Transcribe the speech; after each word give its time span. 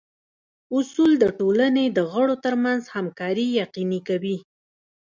اصول 0.77 1.11
د 1.19 1.25
ټولنې 1.39 1.85
د 1.89 1.99
غړو 2.11 2.35
ترمنځ 2.45 2.81
همکاري 2.95 3.47
یقیني 3.61 3.99
کوي. 4.07 4.37